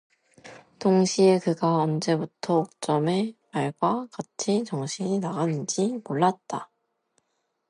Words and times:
동시에 0.79 1.37
그가 1.37 1.75
언제부터 1.75 2.57
옥점의 2.61 3.35
말과 3.53 4.07
같이 4.11 4.63
정신이 4.63 5.19
나갔는지 5.19 6.01
몰랐다. 6.03 6.71